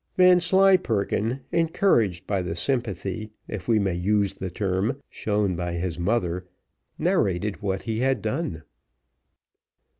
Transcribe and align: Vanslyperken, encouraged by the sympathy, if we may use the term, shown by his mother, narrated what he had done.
Vanslyperken, 0.17 1.41
encouraged 1.51 2.25
by 2.25 2.41
the 2.41 2.55
sympathy, 2.55 3.29
if 3.47 3.67
we 3.67 3.77
may 3.77 3.93
use 3.93 4.33
the 4.33 4.49
term, 4.49 4.99
shown 5.11 5.55
by 5.55 5.73
his 5.73 5.99
mother, 5.99 6.47
narrated 6.97 7.61
what 7.61 7.83
he 7.83 7.99
had 7.99 8.19
done. 8.19 8.63